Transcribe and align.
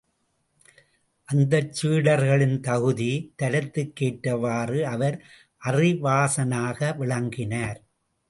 அந்த 1.29 1.69
சீடர்களின் 1.71 2.59
தகுதி, 2.59 3.09
தரத்துக் 3.35 3.95
கேற்றவாறு 3.95 4.87
அவர் 4.87 5.17
அறிவாசானாக 5.63 6.97
விளங்கினார்! 6.97 7.79